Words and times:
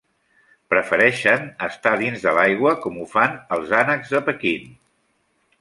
Prefereixen 0.73 1.45
estar 1.67 1.93
dins 2.03 2.25
l'aigua 2.39 2.73
com 2.87 2.99
ho 3.03 3.07
fan 3.15 3.39
els 3.59 3.77
ànecs 3.85 4.15
de 4.17 4.27
Pequín. 4.31 4.69